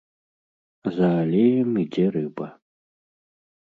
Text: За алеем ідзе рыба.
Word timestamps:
За 0.95 1.09
алеем 1.19 1.69
ідзе 1.85 2.05
рыба. 2.17 2.47